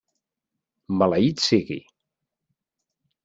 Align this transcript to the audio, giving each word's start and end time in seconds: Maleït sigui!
Maleït 1.01 1.45
sigui! 1.47 1.79